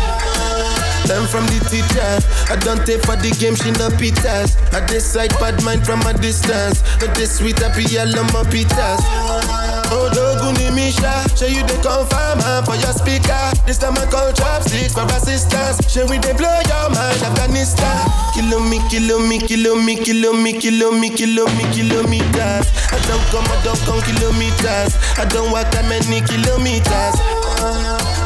Learn 1.08 1.28
from 1.28 1.46
the 1.46 1.62
teacher. 1.70 2.18
I 2.52 2.56
don't 2.58 2.84
take 2.86 3.02
for 3.06 3.16
the 3.16 3.30
game, 3.38 3.56
she 3.56 3.70
no 3.78 3.90
pitas. 3.90 4.58
I 4.74 4.86
decide 4.88 5.30
bad 5.40 5.62
mind 5.64 5.86
from 5.86 6.02
a 6.02 6.14
distance. 6.14 6.82
Not 7.00 7.16
this 7.16 7.38
sweet, 7.38 7.60
happy 7.60 7.84
yellow, 7.84 8.24
my 8.34 8.44
pitas. 8.50 9.55
Oh, 9.96 10.12
Doguni 10.12 10.76
Misha, 10.76 11.24
show 11.40 11.48
you 11.48 11.64
the 11.64 11.80
confirm 11.80 12.44
for 12.68 12.76
your 12.76 12.92
speaker. 12.92 13.40
This 13.66 13.78
time 13.78 13.96
I 13.96 14.06
call 14.12 14.28
chopsticks 14.34 14.94
for 14.94 15.08
assistance. 15.08 15.80
Show 15.88 16.06
we 16.12 16.18
they 16.20 16.34
blow 16.34 16.52
your 16.68 16.90
mind, 16.92 17.24
Afghanistan. 17.24 18.04
Kilo 18.36 18.60
me, 18.60 18.84
kilo 18.90 19.20
me, 19.20 19.40
kilo 19.40 19.76
me, 19.76 19.96
kilo 19.96 20.34
me, 20.34 20.52
kilo 20.60 20.92
me, 20.92 21.10
kilo 21.10 21.48
me, 21.56 21.64
kilometers. 21.72 22.68
I 22.92 23.00
don't 23.08 23.24
come, 23.32 23.48
I 23.48 23.56
don't 23.64 23.80
come 23.88 24.02
kilometers. 24.04 25.00
I 25.16 25.24
don't 25.32 25.52
walk 25.52 25.72
that 25.72 25.88
many 25.88 26.20
kilometers. 26.28 27.35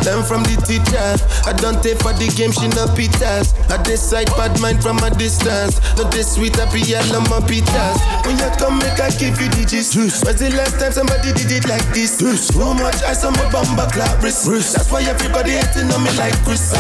Learn 0.06 0.24
from 0.24 0.44
the 0.48 0.56
teacher. 0.64 1.10
I 1.46 1.54
don't 1.54 1.82
take 1.84 2.00
for 2.00 2.14
the 2.14 2.28
game, 2.36 2.52
she 2.52 2.68
no 2.72 2.88
pitas. 2.96 3.52
I 3.70 3.82
decide 3.84 4.32
bad 4.40 4.56
mind 4.62 4.82
from 4.82 4.98
a 5.04 5.10
distance. 5.12 5.82
Not 5.98 6.12
this 6.12 6.36
sweet, 6.36 6.56
happy 6.56 6.82
yellow, 6.88 7.20
my 7.28 7.44
pitas. 7.44 8.00
When 8.26 8.38
you 8.40 8.50
come, 8.56 8.80
make 8.80 9.00
I 9.00 9.12
give 9.20 9.36
you 9.42 9.50
digits. 9.52 9.96
When's 9.96 10.40
the 10.40 10.50
last 10.56 10.80
time 10.80 10.94
somebody 10.94 11.34
did 11.34 11.52
it 11.52 11.68
like 11.68 11.86
this? 11.92 12.18
Too 12.18 12.34
much 12.80 13.02
ice 13.04 13.26
on 13.26 13.34
my 13.34 13.50
bumper 13.52 13.88
clap 13.92 14.22
wrist. 14.24 14.48
That's 14.48 14.92
why 14.92 15.04
everybody 15.04 15.60
hating 15.60 15.92
on 15.92 16.04
me 16.04 16.12
like 16.16 16.38
Chris. 16.48 16.72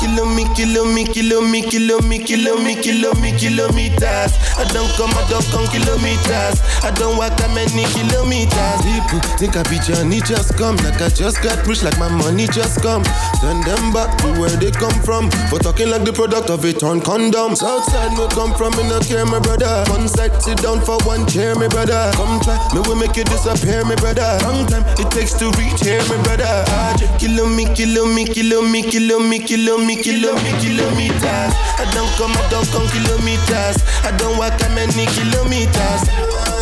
Kilo 0.00 0.26
me, 0.26 0.44
kilo 0.54 0.84
me, 0.84 1.04
kilo 1.06 1.40
me, 1.40 1.62
kilo 1.62 2.00
me, 2.02 2.18
kilo 2.18 2.58
me, 2.58 2.74
kilo 2.76 3.14
me, 3.22 3.30
kilometers. 3.38 4.32
I 4.58 4.64
don't 4.74 4.90
come, 4.98 5.14
I 5.14 5.22
don't 5.30 5.46
come 5.54 5.66
kilometers. 5.70 6.58
I 6.82 6.90
don't 6.98 7.16
walk 7.16 7.32
that 7.38 7.54
many 7.54 7.86
kilometers. 7.94 8.78
People 8.82 9.20
think 9.38 9.56
I 9.56 9.62
be 9.70 9.78
Johnny, 9.80 10.20
just 10.20 10.58
come. 10.58 10.76
Like 10.82 11.00
I 11.00 11.08
just 11.08 11.40
got 11.42 11.64
rich, 11.66 11.82
like 11.82 11.98
my 11.98 12.08
money 12.08 12.46
just 12.46 12.57
come. 12.82 13.04
Send 13.38 13.62
them 13.64 13.92
back 13.92 14.10
to 14.18 14.40
where 14.40 14.50
they 14.50 14.70
come 14.70 14.94
from. 15.02 15.30
For 15.50 15.58
talking 15.58 15.90
like 15.90 16.04
the 16.04 16.12
product 16.12 16.50
of 16.50 16.64
a 16.64 16.72
torn 16.72 17.00
condom. 17.00 17.54
Southside 17.54 18.12
me 18.18 18.26
come 18.34 18.54
from, 18.54 18.74
me 18.76 18.88
no 18.88 18.98
care, 19.00 19.24
my 19.24 19.38
brother. 19.38 19.84
One 19.90 20.08
side, 20.08 20.34
sit 20.42 20.58
down 20.58 20.80
for 20.80 20.98
one 21.06 21.26
chair, 21.26 21.54
my 21.54 21.68
brother. 21.68 22.10
Come 22.14 22.40
try, 22.40 22.58
me 22.74 22.80
will 22.82 22.96
make 22.96 23.16
you 23.16 23.24
disappear, 23.24 23.84
my 23.84 23.94
brother. 23.96 24.26
Long 24.42 24.66
time 24.66 24.82
it 24.98 25.10
takes 25.10 25.32
to 25.38 25.50
reach 25.54 25.80
here, 25.84 26.02
my 26.10 26.18
brother. 26.24 26.64
Kilo 27.18 27.46
me, 27.46 27.66
kilo 27.74 28.06
me, 28.06 28.24
kilo 28.26 28.62
me, 28.62 28.82
kilo 28.82 29.18
me, 29.20 29.38
kilo 29.38 29.78
me, 29.78 29.94
kilo 30.02 30.34
me, 30.34 30.50
kilometers. 30.58 31.52
I 31.78 31.86
don't 31.94 32.10
come, 32.18 32.34
I 32.34 32.42
don't 32.50 32.66
come 32.74 32.88
kilometers. 32.90 33.78
I 34.02 34.10
don't 34.18 34.38
walk 34.38 34.58
that 34.58 34.74
many 34.74 35.06
kilometers. 35.14 36.57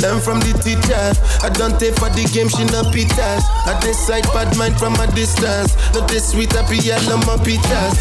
Learn 0.00 0.20
from 0.20 0.40
the 0.40 0.56
teacher. 0.64 1.12
I 1.44 1.50
don't 1.50 1.78
take 1.78 1.94
for 1.94 2.08
the 2.08 2.24
game, 2.32 2.48
she 2.48 2.64
no 2.72 2.82
pitas. 2.88 3.44
I 3.68 3.78
decide 3.80 4.24
bad 4.32 4.56
mind 4.56 4.78
from 4.78 4.94
a 4.94 5.06
distance. 5.12 5.76
Not 5.92 6.08
this 6.08 6.30
sweet, 6.32 6.52
happy 6.52 6.78
yellow, 6.78 7.18
my 7.28 7.36
pitas. 7.36 8.00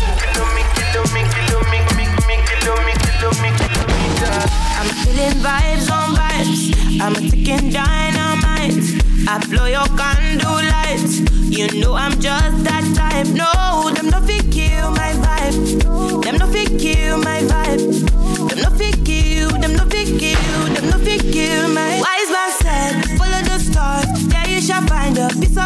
I'm 4.80 4.88
feeling 5.04 5.36
vibes 5.44 5.92
on 5.92 6.16
vibes. 6.16 7.02
I'm 7.02 7.16
a 7.16 7.20
ticking 7.20 7.70
dynamite. 7.70 8.80
I 9.28 9.44
blow 9.50 9.66
your 9.66 9.88
candle 10.00 10.64
lights. 10.72 11.20
You 11.52 11.82
know 11.82 11.96
I'm 11.96 12.14
just 12.22 12.64
that 12.64 12.86
type. 12.96 13.28
No, 13.28 13.92
them 13.94 14.10
no 14.10 14.22
fit 14.22 14.50
kill 14.52 14.92
my 14.92 15.12
vibe. 15.20 16.24
Them 16.24 16.38
no 16.38 16.48
fit 16.48 16.80
kill 16.80 17.18
my 17.18 17.42
vibe. 17.42 17.69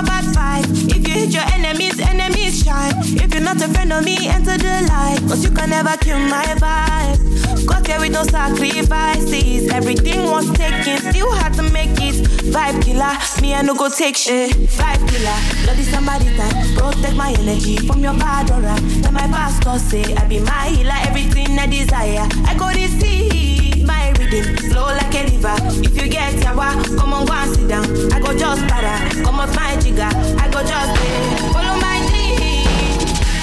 Piece 0.03 0.35
of. 0.37 0.43
If 0.89 1.07
you 1.07 1.13
hit 1.13 1.33
your 1.33 1.43
enemies, 1.53 1.99
enemies 1.99 2.63
shine. 2.63 2.93
If 2.99 3.33
you're 3.33 3.43
not 3.43 3.61
a 3.61 3.67
friend 3.69 3.93
of 3.93 4.03
me, 4.03 4.27
enter 4.27 4.57
the 4.57 4.85
light. 4.87 5.19
Cause 5.27 5.43
you 5.43 5.51
can 5.51 5.69
never 5.69 5.95
kill 5.97 6.19
my 6.19 6.45
vibe. 6.57 7.65
Got 7.65 7.87
here 7.87 7.99
with 7.99 8.11
no 8.11 8.23
sacrifices. 8.23 9.71
Everything 9.71 10.29
was 10.29 10.49
taken, 10.51 10.97
still 11.11 11.31
had 11.31 11.53
to 11.53 11.63
make 11.63 11.91
it. 12.01 12.15
Vibe 12.53 12.83
killer, 12.83 13.13
me 13.41 13.53
I 13.53 13.61
no 13.61 13.73
go 13.73 13.89
take 13.89 14.17
shit. 14.17 14.51
Vibe 14.51 15.07
killer, 15.09 15.37
bloody 15.63 15.83
somebody 15.83 16.35
time. 16.35 16.75
Protect 16.75 17.15
my 17.15 17.33
energy 17.39 17.77
from 17.77 18.01
your 18.01 18.13
bad 18.13 18.51
aura. 18.51 18.75
Then 19.01 19.13
my 19.13 19.27
pastor 19.27 19.79
say 19.79 20.13
I 20.15 20.25
be 20.27 20.39
my 20.39 20.67
healer, 20.69 20.99
everything 21.03 21.57
I 21.57 21.67
desire. 21.67 22.27
I 22.45 22.55
go 22.57 22.69
to 22.71 22.87
see 22.99 23.83
my 23.85 24.11
rhythm 24.19 24.55
flow 24.69 24.85
like 24.85 25.15
a 25.15 25.23
river. 25.31 25.55
If 25.83 25.95
you 26.01 26.09
get 26.09 26.33
yawa, 26.43 26.97
come 26.97 27.13
on 27.13 27.25
go 27.25 27.33
and 27.33 27.55
sit 27.55 27.67
down. 27.67 27.85
I 28.13 28.19
go 28.19 28.37
just 28.37 28.61
para, 28.67 29.23
come 29.23 29.33
my 29.37 29.52
I 29.85 30.49
go 30.49 30.63
just 30.63 30.95
pay, 31.01 31.51
follow 31.51 31.75
my 31.81 31.99
dream. 32.07 32.65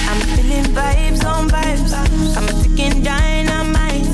I'm 0.09 0.21
feeling 0.35 0.65
vibes 0.75 1.23
on 1.25 1.49
vibes. 1.51 1.93
I'm 2.35 2.49
a 2.49 2.63
ticking 2.63 3.03
dynamite. 3.03 4.07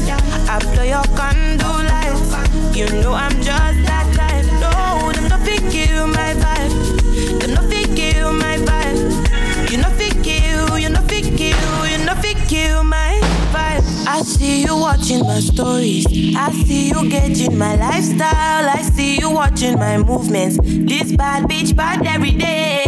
I 0.51 0.59
blow 0.75 0.83
your 0.83 1.05
candle 1.15 1.79
lights. 1.87 2.77
You 2.77 2.87
know 3.01 3.13
I'm 3.15 3.31
just 3.43 3.79
that 3.87 4.11
type. 4.17 4.45
No, 4.61 5.13
them 5.13 5.29
no 5.29 5.39
fit 5.45 5.71
kill 5.71 6.09
my 6.09 6.35
vibe. 6.35 7.41
Them 7.41 7.55
no 7.55 7.63
fit 7.71 7.95
kill 7.95 8.33
my 8.33 8.57
vibe. 8.59 9.71
You 9.71 9.79
no 9.79 9.89
fit 9.91 10.23
kill, 10.25 10.79
you 10.81 10.89
no 10.89 11.01
fit 11.03 11.25
kill, 11.37 11.87
you 11.87 12.05
no 12.05 12.15
fit 12.17 12.37
kill 12.49 12.83
my 12.83 13.21
vibe. 13.53 13.85
I 14.09 14.23
see 14.23 14.63
you 14.65 14.77
watching 14.77 15.21
my 15.21 15.39
stories. 15.39 16.07
I 16.47 16.53
see 16.53 16.91
you 16.91 17.09
gauging 17.11 17.59
my 17.59 17.75
lifestyle. 17.75 18.69
I 18.71 18.81
see 18.95 19.19
you 19.19 19.31
watching 19.33 19.81
my 19.81 19.99
movements. 19.99 20.57
This 20.63 21.11
bad 21.11 21.49
bitch 21.49 21.75
bad 21.75 22.07
every 22.07 22.31
day. 22.31 22.85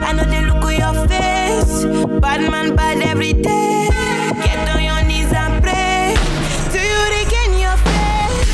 I 0.00 0.14
know 0.14 0.24
they 0.24 0.40
look 0.40 0.64
at 0.64 0.78
your 0.78 1.06
face. 1.06 1.84
Bad 2.22 2.50
man 2.50 2.74
bad 2.74 3.02
every 3.02 3.34
day. 3.34 3.90
Get 4.42 4.68
on 4.74 4.82
your 4.82 5.02
knees 5.04 5.30
and 5.30 5.62
pray. 5.62 6.16
Do 6.72 6.78
you 6.80 7.04
regain 7.12 7.60
your 7.60 7.76
faith? 7.84 8.48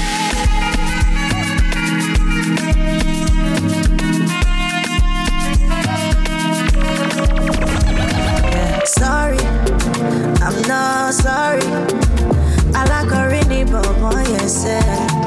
Sorry, 8.88 9.38
I'm 10.42 10.62
not 10.66 11.14
sorry. 11.14 11.62
I 12.74 12.84
like 12.86 13.12
a 13.12 13.28
rainy 13.82 13.94
boy, 14.00 15.21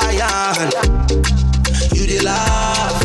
am, 0.00 0.70
you 1.94 2.06
the 2.06 2.20
laugh, 2.24 3.02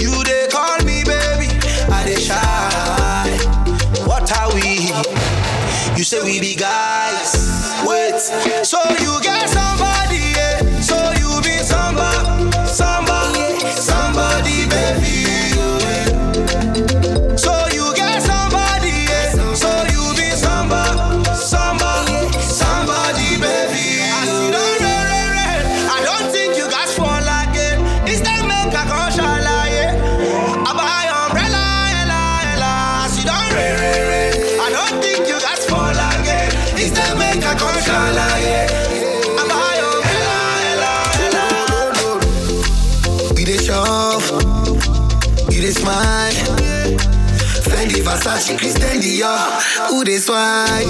you 0.00 0.24
they 0.24 0.48
call 0.50 0.78
me 0.84 1.04
baby, 1.04 1.48
I 1.92 2.04
they 2.04 2.20
shy. 2.20 3.36
What 4.06 4.30
are 4.36 4.52
we? 4.54 4.92
You 5.96 6.04
say 6.04 6.22
we 6.22 6.40
be 6.40 6.54
guys. 6.54 7.34
Wait, 7.86 8.18
so 8.64 8.78
you 9.00 9.05
Versace, 48.36 48.58
Christian 48.58 49.00
Dior, 49.00 49.88
who 49.88 50.04
dey 50.04 50.18
swipe? 50.18 50.36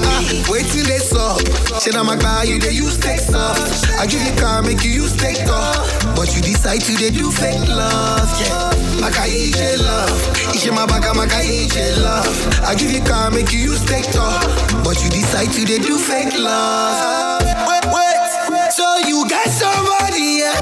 Ah, 0.02 0.50
waiting 0.50 0.82
they 0.82 0.98
sup. 0.98 1.38
Say 1.78 1.90
na 1.92 2.02
my 2.02 2.16
car, 2.16 2.44
you 2.44 2.59
dey 2.59 2.72
use 2.72 2.96
take 2.98 3.20
stuff. 3.20 3.54
I 4.00 4.06
give 4.06 4.22
you 4.26 4.35
car, 4.35 4.62
make 4.62 4.82
you 4.82 4.90
use 4.90 5.14
take 5.16 5.38
talk. 5.46 5.87
But 6.16 6.35
you 6.35 6.42
decide 6.42 6.80
to 6.82 6.96
dey 6.96 7.11
do 7.11 7.30
fake 7.30 7.62
love, 7.68 8.26
yeah. 8.42 8.74
Maka 9.00 9.30
ije 9.30 9.78
love, 9.78 10.18
ije 10.59 10.70
mabaka 10.74 11.14
maka 11.14 11.38
ije 11.46 11.96
love. 12.02 12.35
I 12.66 12.74
give 12.74 12.90
you 12.90 13.02
car, 13.02 13.30
make 13.30 13.52
you 13.52 13.61
use 13.61 13.85
take 13.87 14.11
talk. 14.11 14.42
But 14.82 14.98
you 15.04 15.11
decide 15.11 15.52
to 15.54 15.64
dey 15.64 15.78
do 15.78 15.98
fake 15.98 16.35
love. 16.38 17.42
Wait, 17.68 17.85
wait, 17.94 18.26
wait. 18.50 18.72
so 18.72 18.87
you 19.06 19.22
got 19.30 19.46
somebody, 19.46 20.42
yeah? 20.42 20.59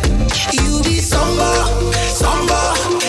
You 0.53 0.83
be 0.85 1.01
somebody, 1.01 1.97
somebody, 2.12 3.04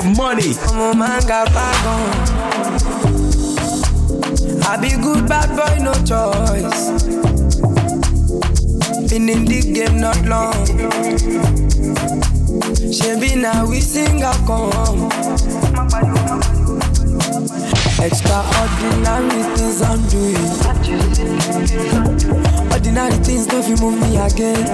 D 0.00 0.14
Money. 0.14 0.54
I'm 0.68 0.98
man 0.98 1.20
got 1.26 1.52
back 1.52 1.86
on. 1.86 2.10
I 4.62 4.76
be 4.80 4.90
good 5.02 5.28
bad 5.28 5.48
boy, 5.56 5.78
no 5.82 5.92
choice. 6.04 6.90
Been 9.10 9.28
in 9.28 9.44
the 9.44 9.60
game 9.74 10.00
not 10.00 10.24
long. 10.26 10.66
Shabby 12.92 13.34
now 13.36 13.66
we 13.68 13.80
sing 13.80 14.22
a 14.22 14.32
come. 14.46 15.10
Extraordinary 18.02 19.42
things 19.54 19.82
I'm 19.82 20.00
doing. 20.08 20.50
Ordinary 22.80 23.16
things 23.24 23.46
don't 23.46 23.62
feel 23.62 23.76
move 23.90 24.00
me 24.00 24.16
again. 24.16 24.64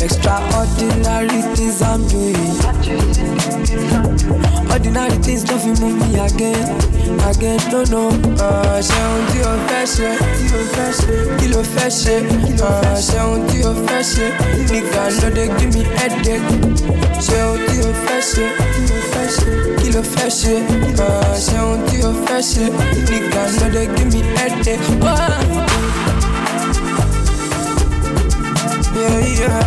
Extraordinary 0.00 1.42
things 1.54 1.82
I'm 1.82 2.08
doing. 2.08 2.34
Ordinary 4.72 5.16
things 5.20 5.44
don't 5.44 5.60
feel 5.60 5.76
move 5.84 5.98
me 6.00 6.18
again. 6.18 6.64
Again, 7.28 7.60
no, 7.70 7.84
no. 7.92 8.08
Uh, 8.40 8.80
ṣe 8.80 9.00
ohun 9.04 9.24
tí 9.30 9.40
o 9.44 9.52
fẹ́ 9.68 9.84
ṣe. 9.94 10.08
Kí 11.38 11.46
ló 11.52 11.60
fẹ́ 11.74 11.90
ṣe? 12.00 12.16
Uh, 12.62 12.96
ṣe 12.96 13.18
ohun 13.20 13.40
tí 13.48 13.58
o 13.68 13.72
fẹ́ 13.86 14.00
ṣe. 14.12 14.26
Nigga 14.70 15.02
no 15.20 15.28
dey 15.36 15.48
give 15.58 15.72
me 15.74 15.82
headache. 15.96 16.40
Ṣe 17.20 17.36
ohun 17.44 17.60
tí 17.68 17.76
o 17.84 17.90
fẹ́ 18.04 18.20
ṣe. 18.32 18.44
Kí 19.80 19.88
ló 19.94 20.02
fẹ́ 20.12 20.28
ṣe? 20.40 20.54
Uh, 21.04 21.36
ṣe 21.44 21.56
ohun 21.60 21.80
tí 21.88 21.96
o 22.08 22.10
fẹ́ 22.24 22.40
ṣe. 22.50 22.64
Nigga 23.10 23.42
no 23.60 23.66
dey 23.74 23.86
give 23.94 24.08
me 24.14 24.20
headache. 24.36 25.89
Yeah, 29.00 29.18
yeah. 29.40 29.62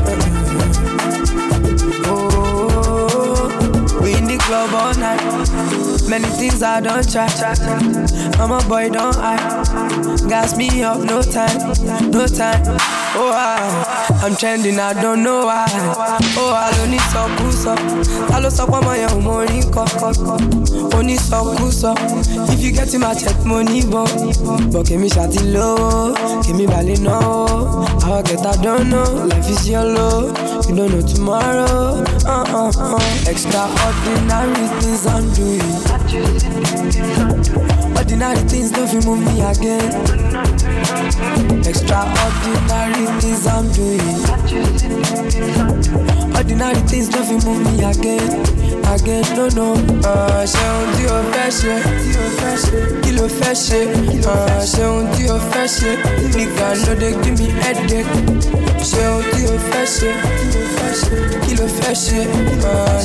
Oh, 2.05 3.99
we 4.03 4.13
in 4.13 4.25
the 4.25 4.37
club 4.37 4.73
all 4.75 4.93
night. 4.93 5.92
Many 6.09 6.27
things 6.27 6.61
I 6.61 6.79
don't 6.81 7.09
try. 7.11 7.27
I'm 8.39 8.51
a 8.51 8.59
boy, 8.67 8.89
don't 8.89 9.15
I? 9.17 9.37
Gas 10.27 10.57
me 10.57 10.83
up, 10.83 10.99
no 10.99 11.21
time, 11.21 11.57
no 12.11 12.27
time. 12.27 12.61
Oh, 13.15 13.29
wow. 13.31 14.03
I'm 14.21 14.35
trending, 14.35 14.79
I 14.79 14.93
don't 15.01 15.23
know 15.23 15.45
why. 15.45 15.65
Oh, 16.37 16.53
I 16.53 16.71
don't 16.77 16.91
need 16.91 17.01
so 17.01 17.27
cool, 17.37 17.51
so. 17.51 17.73
I 18.33 18.39
lost 18.39 18.59
up 18.59 18.69
on 18.71 18.83
my 18.85 19.03
own 19.05 19.23
morning, 19.23 19.71
cock, 19.71 19.89
cock. 19.91 20.17
Only 20.93 21.15
so 21.15 21.55
cool, 21.57 21.71
so. 21.71 21.95
If 21.97 22.61
you 22.61 22.71
get 22.71 22.93
in 22.93 23.01
my 23.01 23.13
check 23.13 23.43
money, 23.45 23.81
but. 23.83 24.11
But 24.71 24.85
give 24.87 24.99
me 24.99 25.09
shot 25.09 25.35
low, 25.43 26.13
give 26.43 26.55
me 26.55 26.67
ballet, 26.67 26.95
no. 26.95 27.85
How 28.01 28.15
I 28.15 28.21
get, 28.23 28.45
I 28.45 28.55
don't 28.61 28.89
know. 28.89 29.03
Life 29.03 29.49
is 29.49 29.67
yellow, 29.67 30.27
you 30.67 30.75
don't 30.75 30.91
know 30.91 31.01
tomorrow. 31.01 32.03
Uh 32.25 32.45
uh 32.47 32.71
uh. 32.75 33.29
Extraordinary 33.29 34.67
things 34.81 35.05
I'm 35.05 35.31
doing. 35.33 35.92
Ordinary 37.97 38.37
things 38.47 38.69
don't 38.71 38.93
move 39.05 39.19
me 39.25 39.41
again. 39.41 39.89
Extraordinary 41.65 43.05
things 43.19 43.47
I'm 43.47 43.71
doing. 43.73 43.99
Ordinary 46.35 46.73
body 46.75 46.87
things 46.87 47.09
nothing 47.09 47.41
move 47.45 47.61
me 47.65 47.83
again, 47.83 48.29
again, 48.93 49.23
no 49.35 49.47
no. 49.57 49.73
Ah, 50.05 50.43
ṣe 50.45 50.63
ohun 50.69 50.89
tí 50.95 51.03
o 51.09 51.17
fẹ́ 51.31 51.49
ṣe, 51.59 51.75
kí 53.01 53.11
ló 53.17 53.25
fẹ́ 53.27 53.53
ṣe? 53.65 53.79
Ah, 54.27 54.61
ṣe 54.71 54.83
ohun 54.85 55.05
tí 55.15 55.23
o 55.29 55.37
fẹ́ 55.51 55.65
ṣe, 55.75 55.91
nigga 56.35 56.67
no 56.85 56.93
dey 57.01 57.13
give 57.23 57.37
me 57.39 57.47
headache. 57.61 58.13
Ṣe 58.89 59.01
ohun 59.09 59.23
tí 59.33 59.41
o 59.49 59.55
fẹ́ 59.69 59.85
ṣe, 59.95 60.09
kí 61.45 61.53
ló 61.59 61.65
fẹ́ 61.77 61.93
ṣe? 62.03 62.19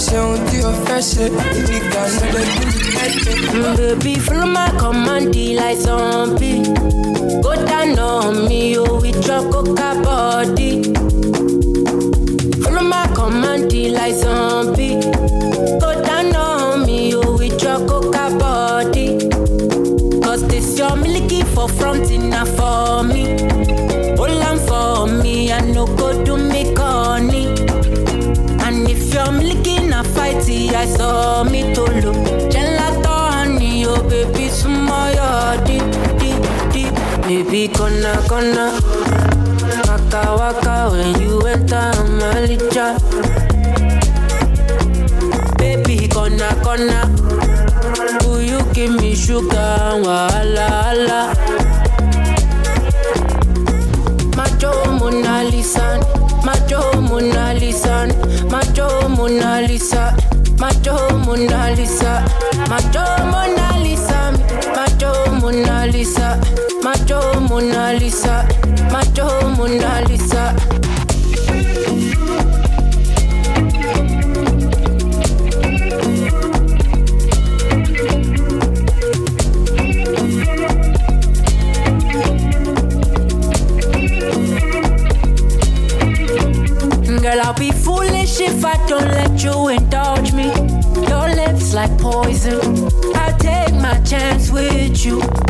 Ṣe 0.04 0.16
ohun 0.24 0.40
tí 0.48 0.58
o 0.64 0.70
fẹ́ 0.84 1.00
ṣe, 1.10 1.24
nigga 1.68 2.02
no 2.14 2.24
dey 2.32 2.46
give 2.54 2.66
me 2.66 2.80
headache. 2.82 2.97
Mm, 3.02 3.76
baby, 3.76 4.18
follow 4.18 4.46
my 4.46 4.68
command, 4.76 5.34
like 5.54 5.78
zombie. 5.78 6.62
Go 7.42 7.54
down 7.64 7.96
on 7.96 8.48
me, 8.48 8.76
oh, 8.76 9.00
with 9.00 9.24
your 9.26 9.42
coca 9.52 10.00
body. 10.02 10.82
Follow 12.62 12.82
my 12.82 13.06
command, 13.14 13.72
like 13.92 14.14
zombie. 14.14 15.00
Go 15.80 16.02
down 16.04 16.34
on 16.34 16.86
me, 16.86 17.14
oh, 17.14 17.36
with 17.38 17.62
your 17.62 17.78
coca 17.86 18.36
body. 18.36 19.28
Cause 20.20 20.46
this 20.48 20.76
your 20.76 20.96
milky 20.96 21.42
for 21.42 21.68
front 21.68 22.10
enough 22.10 22.48
for 22.56 23.04
me. 23.04 23.38
Hold 24.16 24.42
on 24.42 24.58
for 24.66 25.22
me, 25.22 25.52
I 25.52 25.60
no 25.60 25.86
go 25.86 26.24
do 26.24 26.36
me 26.36 26.74
corny. 26.74 27.46
And 28.66 28.88
if 28.90 29.14
you're 29.14 29.30
milky 29.30 29.86
na 29.86 30.02
fighty, 30.02 30.70
I 30.74 30.84
saw 30.86 31.44
me 31.44 31.72
to 31.74 31.82
look. 31.82 32.37
Oh 34.48 34.50
baby, 34.50 34.56
smile, 34.56 35.64
deep, 35.66 35.84
deep, 36.18 36.42
deep. 36.72 36.94
Baby, 37.22 37.68
gonna, 37.68 38.16
gonna. 38.28 38.72
Waka, 39.86 40.22
waka, 40.38 40.88
when 40.90 41.20
you 41.20 41.40
enter 41.40 41.92
Malija. 42.18 42.96
Baby, 45.58 46.08
gonna, 46.08 46.48
gonna. 46.64 47.04
Will 48.24 48.42
you 48.42 48.60
give 48.72 48.92
me 48.92 49.14
sugar, 49.14 50.00
wala, 50.02 50.68
wala. 50.96 51.34
Macho 54.36 54.72
Mona 54.98 55.44
Lisa, 55.44 56.00
Macho 56.44 57.00
Mona 57.02 57.52
Lisa, 57.54 58.06
Macho 58.50 59.08
Mona 59.10 59.60
Lisa, 59.66 60.16
Macho 60.58 61.18
Mona 61.18 61.70
Lisa, 61.76 62.24
Macho 62.68 63.04
Mona 63.30 63.78
Lisa, 63.82 64.07
Macho 64.74 65.12
Mona 65.40 65.86
Lisa, 65.86 66.40
Macho 66.82 67.40
Mona 67.40 67.92
Lisa, 67.98 68.46
Macho 68.92 69.48
Mona 69.56 70.02
Lisa. 70.08 70.54
Girl, 87.20 87.40
I'll 87.42 87.54
be 87.54 87.72
foolish 87.72 88.40
if 88.40 88.64
I 88.64 88.74
don't 88.86 89.04
let 89.08 89.42
you 89.42 89.68
indulge 89.68 90.32
me. 90.32 90.46
Your 91.08 91.28
lips 91.34 91.74
like 91.74 91.90
poison. 91.98 92.97
Take 93.48 93.74
my 93.76 93.98
chance 94.02 94.50
with 94.50 95.06
you. 95.06 95.47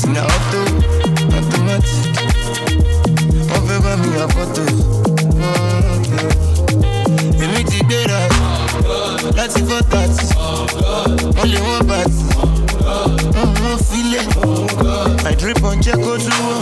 Sin 0.00 0.16
auto, 0.16 0.60
automatic 1.36 2.14
Wọ́n 3.50 3.96
mi 4.02 4.08
àfọ́tò 4.24 4.64
Èmi 7.44 7.60
ti 7.70 7.78
gbéra 7.86 8.20
láti 9.36 9.60
fọ́ 9.68 9.80
tàtì 9.92 10.26
Wọ́n 11.36 11.48
lè 11.52 11.58
wọ́n 11.66 11.82
bàtì 11.90 12.22
Wọ́n 13.34 13.48
mú 13.54 13.60
wọn 13.64 13.78
filẹ̀ 13.88 14.24
My 15.24 15.32
drip 15.40 15.60
on 15.68 15.76
jẹ́ 15.84 15.96
kó 16.04 16.12
dúró 16.24 16.52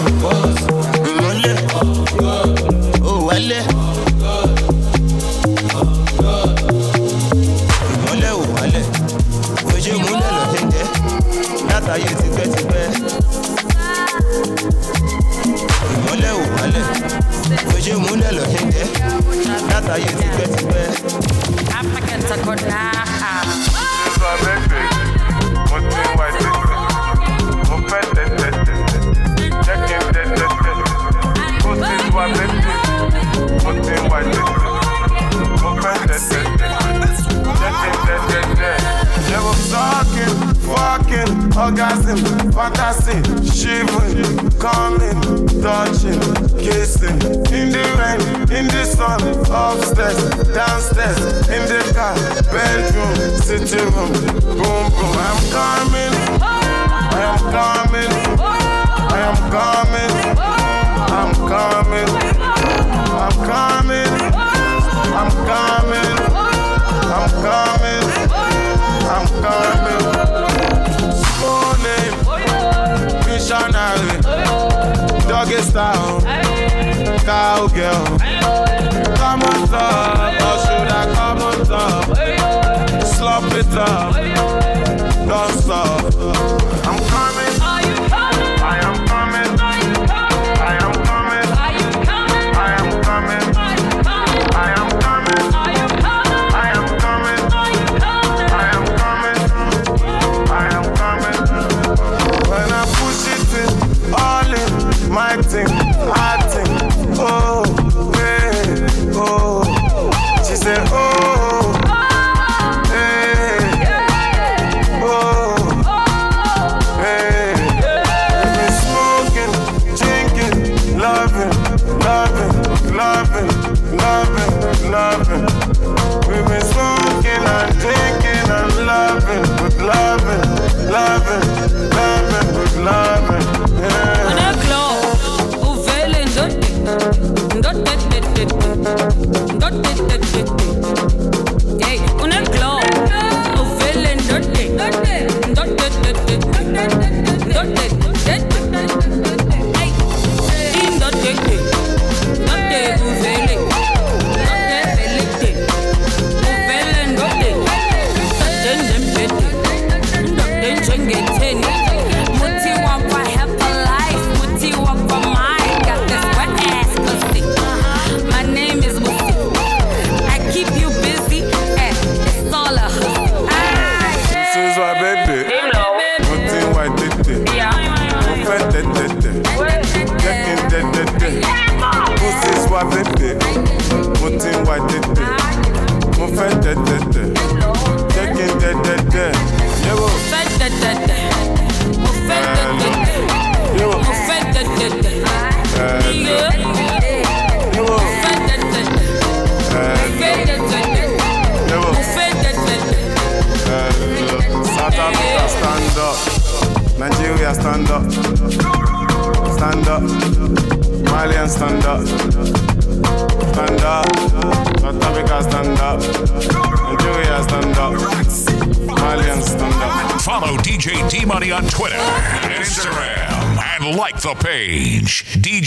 Ìmọ̀lẹ̀. 1.10 1.56
orgasm, 41.58 42.18
fantasy, 42.52 43.18
shivering, 43.50 44.50
coming, 44.58 45.20
touching, 45.60 46.20
kissing. 46.56 47.18
In 47.50 47.70
the 47.74 47.84
rain, 47.98 48.20
in 48.56 48.66
the 48.68 48.84
sun, 48.84 49.20
upstairs, 49.50 50.18
downstairs, 50.54 51.18
in 51.48 51.62
the 51.66 51.80
car, 51.94 52.14
bedroom, 52.52 53.14
sitting 53.42 53.90
room, 53.94 54.12
boom 54.58 54.86
boom. 54.94 55.14
I'm 55.26 55.40
coming, 55.50 56.14
I 56.40 57.22
am 57.28 57.38
coming, 57.56 58.12
I 59.10 59.20
am 59.28 59.38
coming, 59.56 60.14
I'm 61.18 61.32
coming, 61.52 62.10
I'm 63.24 63.36
coming, 63.50 64.12
I'm 65.22 65.32
coming, 65.50 66.14
I'm 67.16 67.30
coming, 67.42 68.04
I'm 69.10 69.26
coming. 69.42 70.07
forget 75.48 75.64
style. 75.64 76.20
Cowgirl. 77.24 78.18
Come 79.16 79.42
on 79.42 79.68
top, 79.68 80.34
or 80.34 80.58
should 80.64 80.88
I 80.88 81.12
come 81.14 81.38
on 81.38 81.64
top? 81.64 83.04
Slump 83.06 83.52
it 83.54 83.66
up. 83.74 84.57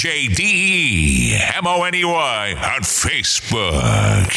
J 0.02 0.30
D 0.30 0.42
E 0.44 1.38
M 1.58 1.68
O 1.68 1.84
N 1.84 1.94
E 1.94 2.04
Y 2.04 2.54
on 2.76 2.82
Facebook. 2.82 4.34